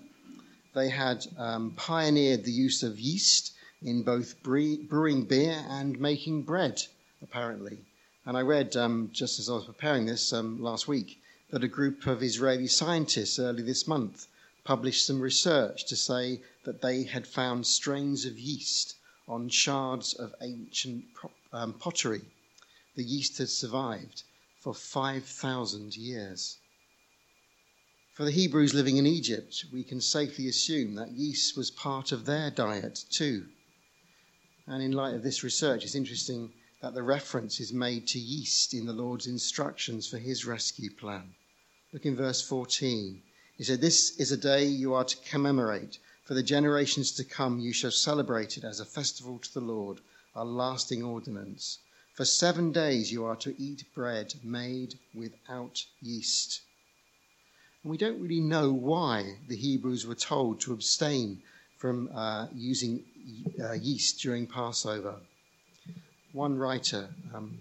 They 0.75 0.91
had 0.91 1.27
um, 1.39 1.73
pioneered 1.73 2.45
the 2.45 2.53
use 2.53 2.83
of 2.83 3.01
yeast 3.01 3.53
in 3.85 4.03
both 4.03 4.43
brewing 4.43 5.25
beer 5.25 5.63
and 5.69 6.01
making 6.01 6.43
bread, 6.43 6.83
apparently. 7.23 7.79
And 8.25 8.35
I 8.35 8.41
read, 8.41 8.75
um, 8.77 9.11
just 9.13 9.39
as 9.39 9.51
I 9.51 9.53
was 9.53 9.67
preparing 9.67 10.07
this 10.07 10.33
um, 10.33 10.63
last 10.63 10.89
week, 10.89 11.21
that 11.51 11.63
a 11.63 11.69
group 11.69 12.07
of 12.07 12.23
Israeli 12.23 12.67
scientists 12.67 13.39
early 13.39 13.63
this 13.63 13.87
month 13.87 14.27
published 14.65 15.07
some 15.07 15.21
research 15.21 15.85
to 15.85 15.97
say 15.97 16.41
that 16.65 16.81
they 16.81 17.03
had 17.03 17.27
found 17.27 17.67
strains 17.67 18.25
of 18.25 18.39
yeast 18.39 18.97
on 19.29 19.51
shards 19.51 20.15
of 20.15 20.35
ancient 20.41 21.05
um, 21.53 21.75
pottery. 21.75 22.23
The 22.97 23.05
yeast 23.05 23.37
had 23.37 23.51
survived 23.51 24.23
for 24.61 24.73
5,000 24.73 25.95
years. 25.95 26.57
For 28.15 28.25
the 28.25 28.31
Hebrews 28.31 28.73
living 28.73 28.97
in 28.97 29.07
Egypt, 29.07 29.67
we 29.71 29.85
can 29.85 30.01
safely 30.01 30.49
assume 30.49 30.95
that 30.95 31.11
yeast 31.11 31.55
was 31.55 31.71
part 31.71 32.13
of 32.13 32.25
their 32.25 32.51
diet 32.51 33.05
too. 33.11 33.47
And 34.67 34.83
in 34.83 34.93
light 34.93 35.15
of 35.15 35.23
this 35.23 35.43
research, 35.43 35.85
it's 35.85 35.95
interesting 35.95 36.53
that 36.81 36.95
the 36.95 37.03
reference 37.03 37.61
is 37.61 37.73
made 37.73 38.07
to 38.09 38.19
yeast 38.19 38.73
in 38.73 38.87
the 38.87 38.93
Lord's 38.93 39.27
instructions 39.27 40.07
for 40.07 40.19
his 40.19 40.47
rescue 40.47 40.91
plan. 40.91 41.35
Look 41.93 42.07
in 42.07 42.17
verse 42.17 42.41
14. 42.41 43.23
He 43.57 43.65
said, 43.65 43.81
This 43.81 44.17
is 44.17 44.33
a 44.33 44.37
day 44.37 44.65
you 44.65 44.95
are 44.95 45.05
to 45.05 45.17
commemorate. 45.19 45.99
For 46.25 46.33
the 46.33 46.43
generations 46.43 47.13
to 47.13 47.25
come, 47.25 47.61
you 47.61 47.75
shall 47.75 47.91
celebrate 47.91 48.57
it 48.57 48.65
as 48.65 48.81
a 48.81 48.87
festival 48.87 49.39
to 49.39 49.53
the 49.53 49.61
Lord, 49.61 50.01
a 50.35 50.45
lasting 50.45 51.03
ordinance. 51.03 51.79
For 52.15 52.25
seven 52.25 52.73
days 52.73 53.13
you 53.13 53.25
are 53.25 53.37
to 53.37 53.55
eat 53.61 53.85
bread 53.95 54.35
made 54.43 54.99
without 55.13 55.85
yeast. 56.01 56.63
And 57.83 57.91
we 57.91 57.99
don't 57.99 58.21
really 58.21 58.41
know 58.41 58.73
why 58.73 59.41
the 59.47 59.57
Hebrews 59.57 60.07
were 60.07 60.15
told 60.15 60.61
to 60.63 60.73
abstain 60.73 61.43
from 61.85 62.09
uh, 62.15 62.47
using 62.55 63.05
uh, 63.63 63.73
yeast 63.73 64.19
during 64.23 64.47
Passover. 64.47 65.17
One 66.33 66.57
writer 66.57 67.11
um, 67.35 67.59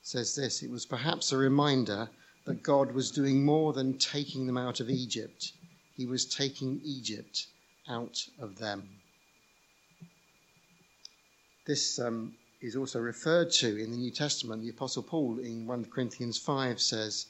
says 0.00 0.36
this 0.36 0.62
It 0.62 0.70
was 0.70 0.86
perhaps 0.86 1.32
a 1.32 1.36
reminder 1.36 2.08
that 2.44 2.62
God 2.62 2.92
was 2.92 3.10
doing 3.10 3.44
more 3.44 3.72
than 3.72 3.98
taking 3.98 4.46
them 4.46 4.56
out 4.56 4.78
of 4.78 4.90
Egypt, 4.90 5.50
He 5.96 6.06
was 6.06 6.24
taking 6.24 6.82
Egypt 6.84 7.48
out 7.88 8.24
of 8.38 8.60
them. 8.60 8.88
This 11.66 11.98
um, 11.98 12.32
is 12.60 12.76
also 12.76 13.00
referred 13.00 13.50
to 13.54 13.82
in 13.82 13.90
the 13.90 13.96
New 13.96 14.12
Testament. 14.12 14.62
The 14.62 14.68
Apostle 14.68 15.02
Paul 15.02 15.40
in 15.40 15.66
1 15.66 15.86
Corinthians 15.86 16.38
5 16.38 16.80
says, 16.80 17.26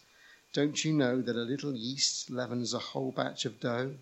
Don't 0.53 0.85
you 0.85 0.93
know 0.93 1.23
that 1.23 1.37
a 1.37 1.51
little 1.53 1.75
yeast 1.75 2.29
leavens 2.29 2.75
a 2.75 2.79
whole 2.79 3.13
batch 3.13 3.47
of 3.47 3.61
dough? 3.61 3.95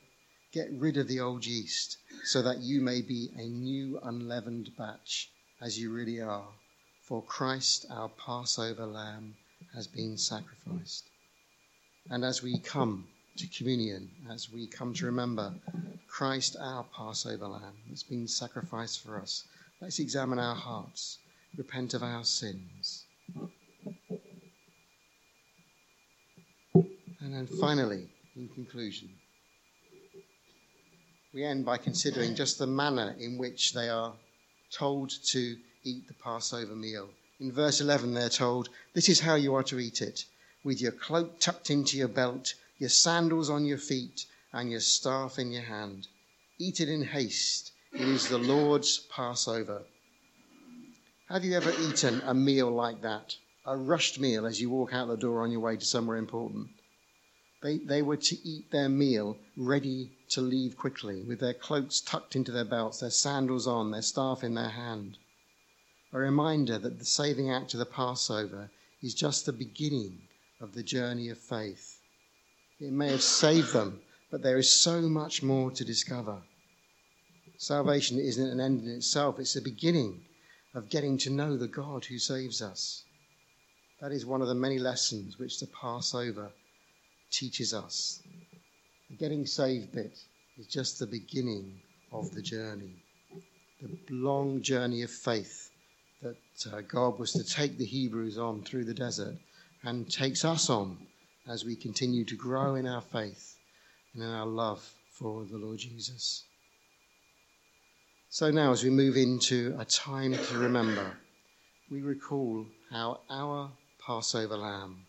Get 0.52 0.70
rid 0.72 0.98
of 0.98 1.08
the 1.08 1.20
old 1.20 1.46
yeast 1.46 1.96
so 2.24 2.42
that 2.42 2.58
you 2.58 2.82
may 2.82 3.00
be 3.00 3.30
a 3.36 3.46
new 3.46 3.98
unleavened 4.02 4.76
batch, 4.76 5.30
as 5.62 5.78
you 5.78 5.90
really 5.90 6.20
are. 6.20 6.48
For 7.00 7.22
Christ, 7.22 7.86
our 7.90 8.10
Passover 8.10 8.84
lamb, 8.84 9.34
has 9.74 9.86
been 9.86 10.18
sacrificed. 10.18 11.04
And 12.10 12.22
as 12.22 12.42
we 12.42 12.58
come 12.58 13.08
to 13.38 13.46
communion, 13.46 14.10
as 14.30 14.52
we 14.52 14.66
come 14.66 14.92
to 14.94 15.06
remember 15.06 15.54
Christ, 16.06 16.56
our 16.60 16.84
Passover 16.84 17.48
lamb, 17.48 17.78
that's 17.88 18.02
been 18.02 18.28
sacrificed 18.28 19.00
for 19.00 19.18
us, 19.18 19.44
let's 19.80 20.00
examine 20.00 20.38
our 20.38 20.54
hearts, 20.54 21.18
repent 21.56 21.94
of 21.94 22.02
our 22.02 22.24
sins. 22.24 23.04
And 26.74 27.32
then 27.32 27.46
finally, 27.46 28.08
in 28.36 28.48
conclusion, 28.48 29.08
we 31.32 31.44
end 31.44 31.64
by 31.64 31.78
considering 31.78 32.34
just 32.34 32.58
the 32.58 32.66
manner 32.66 33.14
in 33.18 33.38
which 33.38 33.72
they 33.72 33.88
are 33.88 34.12
told 34.70 35.10
to 35.24 35.56
eat 35.82 36.06
the 36.06 36.14
Passover 36.14 36.74
meal. 36.74 37.08
In 37.40 37.50
verse 37.50 37.80
11, 37.80 38.12
they're 38.12 38.28
told, 38.28 38.68
This 38.92 39.08
is 39.08 39.20
how 39.20 39.36
you 39.36 39.54
are 39.54 39.62
to 39.64 39.80
eat 39.80 40.02
it 40.02 40.26
with 40.62 40.80
your 40.80 40.92
cloak 40.92 41.40
tucked 41.40 41.70
into 41.70 41.96
your 41.96 42.08
belt, 42.08 42.54
your 42.78 42.90
sandals 42.90 43.50
on 43.50 43.64
your 43.64 43.78
feet, 43.78 44.26
and 44.52 44.70
your 44.70 44.80
staff 44.80 45.38
in 45.38 45.50
your 45.50 45.62
hand. 45.62 46.06
Eat 46.58 46.80
it 46.80 46.88
in 46.88 47.02
haste. 47.02 47.72
It 47.92 48.02
is 48.02 48.28
the 48.28 48.38
Lord's 48.38 48.98
Passover. 48.98 49.82
Have 51.28 51.44
you 51.44 51.54
ever 51.54 51.72
eaten 51.80 52.20
a 52.26 52.34
meal 52.34 52.70
like 52.70 53.02
that? 53.02 53.34
A 53.64 53.76
rushed 53.76 54.20
meal 54.20 54.46
as 54.46 54.60
you 54.60 54.68
walk 54.68 54.92
out 54.92 55.08
the 55.08 55.16
door 55.16 55.42
on 55.42 55.50
your 55.50 55.60
way 55.60 55.76
to 55.76 55.84
somewhere 55.84 56.18
important? 56.18 56.68
They, 57.62 57.78
they 57.78 58.02
were 58.02 58.16
to 58.18 58.36
eat 58.46 58.70
their 58.70 58.88
meal 58.88 59.38
ready 59.56 60.10
to 60.32 60.40
leave 60.40 60.76
quickly, 60.76 61.22
with 61.22 61.40
their 61.40 61.54
cloaks 61.54 62.00
tucked 62.00 62.36
into 62.36 62.52
their 62.52 62.64
belts, 62.64 63.00
their 63.00 63.10
sandals 63.10 63.66
on, 63.66 63.90
their 63.90 64.02
staff 64.02 64.42
in 64.42 64.54
their 64.54 64.70
hand. 64.70 65.18
A 66.12 66.18
reminder 66.18 66.78
that 66.78 66.98
the 66.98 67.04
saving 67.04 67.50
act 67.50 67.74
of 67.74 67.78
the 67.78 67.86
Passover 67.86 68.70
is 69.02 69.14
just 69.14 69.46
the 69.46 69.52
beginning 69.52 70.20
of 70.60 70.74
the 70.74 70.82
journey 70.82 71.28
of 71.28 71.38
faith. 71.38 72.00
It 72.80 72.92
may 72.92 73.10
have 73.10 73.22
saved 73.22 73.72
them, 73.72 74.00
but 74.30 74.42
there 74.42 74.58
is 74.58 74.70
so 74.70 75.02
much 75.02 75.42
more 75.42 75.70
to 75.70 75.84
discover. 75.84 76.42
Salvation 77.58 78.18
isn't 78.18 78.50
an 78.50 78.60
end 78.60 78.82
in 78.82 78.90
itself, 78.90 79.38
it's 79.38 79.54
the 79.54 79.60
beginning 79.60 80.24
of 80.74 80.88
getting 80.88 81.18
to 81.18 81.30
know 81.30 81.56
the 81.56 81.68
God 81.68 82.04
who 82.06 82.18
saves 82.18 82.60
us. 82.62 83.04
That 84.00 84.12
is 84.12 84.26
one 84.26 84.42
of 84.42 84.48
the 84.48 84.54
many 84.54 84.78
lessons 84.78 85.38
which 85.38 85.60
the 85.60 85.66
Passover 85.66 86.50
teaches 87.30 87.72
us. 87.72 88.20
The 89.12 89.18
getting 89.18 89.44
saved 89.44 89.92
bit 89.92 90.18
is 90.56 90.66
just 90.68 90.98
the 90.98 91.06
beginning 91.06 91.78
of 92.12 92.30
the 92.30 92.40
journey, 92.40 92.94
the 93.82 93.98
long 94.08 94.62
journey 94.62 95.02
of 95.02 95.10
faith 95.10 95.70
that 96.22 96.38
uh, 96.72 96.80
God 96.80 97.18
was 97.18 97.32
to 97.32 97.44
take 97.44 97.76
the 97.76 97.84
Hebrews 97.84 98.38
on 98.38 98.62
through 98.62 98.86
the 98.86 98.94
desert 98.94 99.34
and 99.82 100.10
takes 100.10 100.46
us 100.46 100.70
on 100.70 100.96
as 101.46 101.62
we 101.62 101.76
continue 101.76 102.24
to 102.24 102.34
grow 102.36 102.76
in 102.76 102.86
our 102.86 103.02
faith 103.02 103.58
and 104.14 104.22
in 104.22 104.30
our 104.30 104.46
love 104.46 104.82
for 105.10 105.44
the 105.44 105.58
Lord 105.58 105.76
Jesus. 105.76 106.44
So 108.30 108.50
now, 108.50 108.72
as 108.72 108.82
we 108.82 108.88
move 108.88 109.18
into 109.18 109.76
a 109.78 109.84
time 109.84 110.32
to 110.32 110.58
remember, 110.58 111.18
we 111.90 112.00
recall 112.00 112.64
how 112.90 113.20
our 113.28 113.70
Passover 114.06 114.56
lamb 114.56 115.04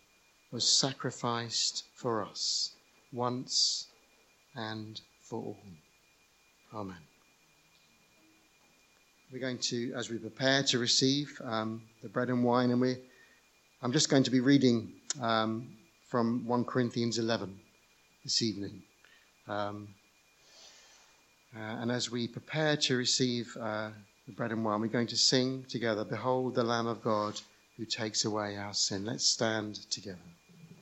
was 0.52 0.70
sacrificed 0.70 1.84
for 1.94 2.22
us 2.22 2.74
once 3.10 3.86
and 4.54 5.00
for 5.22 5.40
all. 5.40 5.58
Amen. 6.74 6.96
We're 9.32 9.40
going 9.40 9.58
to, 9.58 9.92
as 9.94 10.10
we 10.10 10.18
prepare 10.18 10.62
to 10.64 10.78
receive 10.78 11.40
um, 11.44 11.82
the 12.02 12.08
bread 12.08 12.28
and 12.28 12.44
wine, 12.44 12.70
and 12.70 12.80
we 12.80 12.96
I'm 13.84 13.92
just 13.92 14.08
going 14.08 14.22
to 14.22 14.30
be 14.30 14.40
reading 14.40 14.90
um, 15.20 15.68
from 16.08 16.46
1 16.46 16.64
Corinthians 16.64 17.18
11 17.18 17.54
this 18.22 18.40
evening. 18.40 18.80
Um, 19.46 19.88
uh, 21.54 21.60
and 21.60 21.92
as 21.92 22.10
we 22.10 22.26
prepare 22.26 22.78
to 22.78 22.96
receive 22.96 23.54
uh, 23.60 23.90
the 24.26 24.32
bread 24.32 24.52
and 24.52 24.64
wine, 24.64 24.80
we're 24.80 24.86
going 24.86 25.08
to 25.08 25.18
sing 25.18 25.66
together, 25.68 26.02
Behold 26.02 26.54
the 26.54 26.64
Lamb 26.64 26.86
of 26.86 27.02
God 27.02 27.38
who 27.76 27.84
takes 27.84 28.24
away 28.24 28.56
our 28.56 28.72
sin. 28.72 29.04
Let's 29.04 29.26
stand 29.26 29.74
together. 29.90 30.16